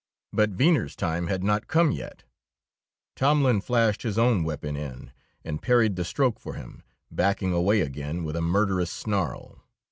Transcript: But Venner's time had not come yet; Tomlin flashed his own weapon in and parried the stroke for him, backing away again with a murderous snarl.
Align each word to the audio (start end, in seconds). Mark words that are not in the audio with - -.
But 0.33 0.49
Venner's 0.49 0.95
time 0.95 1.27
had 1.27 1.43
not 1.43 1.67
come 1.67 1.91
yet; 1.91 2.23
Tomlin 3.15 3.61
flashed 3.61 4.01
his 4.01 4.17
own 4.17 4.43
weapon 4.43 4.75
in 4.75 5.11
and 5.43 5.61
parried 5.61 5.95
the 5.95 6.03
stroke 6.03 6.39
for 6.39 6.55
him, 6.55 6.81
backing 7.11 7.53
away 7.53 7.81
again 7.81 8.23
with 8.23 8.35
a 8.35 8.41
murderous 8.41 8.89
snarl. 8.91 9.61